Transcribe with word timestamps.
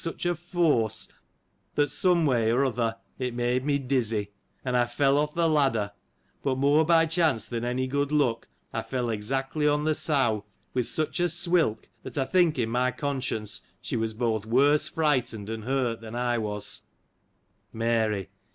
503 0.03 0.17
such 0.23 0.31
a 0.33 0.41
force, 0.41 1.07
that, 1.75 1.91
someway, 1.91 2.49
or 2.49 2.65
other, 2.65 2.97
it 3.19 3.35
made 3.35 3.63
me 3.63 3.77
dizzy; 3.77 4.31
and 4.65 4.75
I 4.75 4.85
fell 4.87 5.15
off 5.19 5.35
the 5.35 5.47
ladder; 5.47 5.91
but, 6.41 6.57
more 6.57 6.83
by 6.83 7.05
chance 7.05 7.45
than 7.45 7.63
any 7.63 7.85
good 7.85 8.11
luck, 8.11 8.47
I 8.73 8.81
fell 8.81 9.11
exactly 9.11 9.67
on 9.67 9.83
the 9.83 9.93
sow, 9.93 10.45
with 10.73 10.87
such 10.87 11.19
a 11.19 11.29
swilk, 11.29 11.87
that, 12.01 12.17
I 12.17 12.25
think 12.25 12.57
in 12.57 12.69
my 12.71 12.89
conscience, 12.89 13.61
she 13.79 13.95
was 13.95 14.15
both 14.15 14.43
worse 14.47 14.87
frightened 14.87 15.51
and 15.51 15.65
hurt 15.65 16.01
than 16.01 16.15
I 16.15 16.39
was, 16.39 16.81
Mary. 17.71 18.31